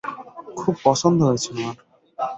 [0.57, 1.75] খুব পছন্দ হয়েছে আমার।